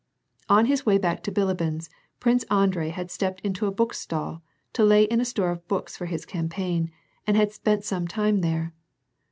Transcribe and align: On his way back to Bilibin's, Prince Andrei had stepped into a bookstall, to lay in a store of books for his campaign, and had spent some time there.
On 0.49 0.65
his 0.65 0.83
way 0.83 0.97
back 0.97 1.21
to 1.21 1.31
Bilibin's, 1.31 1.87
Prince 2.19 2.43
Andrei 2.49 2.89
had 2.89 3.11
stepped 3.11 3.39
into 3.41 3.67
a 3.67 3.71
bookstall, 3.71 4.41
to 4.73 4.83
lay 4.83 5.03
in 5.03 5.21
a 5.21 5.25
store 5.25 5.51
of 5.51 5.67
books 5.67 5.95
for 5.95 6.07
his 6.07 6.25
campaign, 6.25 6.89
and 7.27 7.37
had 7.37 7.51
spent 7.51 7.83
some 7.83 8.07
time 8.07 8.41
there. 8.41 8.73